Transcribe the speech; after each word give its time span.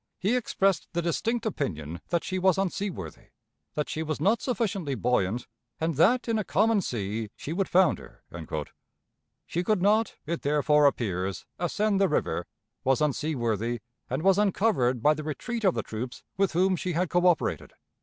He 0.17 0.35
expressed 0.35 0.87
the 0.93 1.01
distinct 1.03 1.45
opinion 1.45 2.01
that 2.09 2.23
she 2.23 2.39
was 2.39 2.57
unseaworthy, 2.57 3.27
that 3.75 3.87
she 3.87 4.01
was 4.01 4.19
not 4.19 4.41
sufficiently 4.41 4.95
buoyant, 4.95 5.45
and 5.79 5.93
that 5.93 6.27
in 6.27 6.39
a 6.39 6.43
common 6.43 6.81
sea 6.81 7.29
she 7.35 7.53
would 7.53 7.69
founder." 7.69 8.23
She 9.45 9.63
could 9.63 9.79
not, 9.79 10.15
it 10.25 10.41
therefore 10.41 10.87
appears, 10.87 11.45
ascend 11.59 12.01
the 12.01 12.09
river, 12.09 12.47
was 12.83 12.99
unseaworthy, 12.99 13.81
and 14.09 14.23
was 14.23 14.39
uncovered 14.39 15.03
by 15.03 15.13
the 15.13 15.23
retreat 15.23 15.63
of 15.63 15.75
the 15.75 15.83
troops 15.83 16.23
with 16.35 16.53
whom 16.53 16.75
she 16.75 16.93
had 16.93 17.07
coöperated. 17.07 17.69